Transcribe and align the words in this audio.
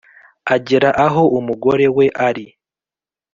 agera 0.55 0.89
aho 1.05 1.21
umugore 1.37 1.85
we 1.97 2.05
ari 2.27 2.45